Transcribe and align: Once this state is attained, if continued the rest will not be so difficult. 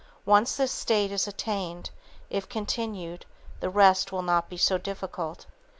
Once 0.25 0.55
this 0.57 0.71
state 0.71 1.11
is 1.11 1.27
attained, 1.27 1.91
if 2.27 2.49
continued 2.49 3.23
the 3.59 3.69
rest 3.69 4.11
will 4.11 4.23
not 4.23 4.49
be 4.49 4.57
so 4.57 4.79
difficult. 4.79 5.45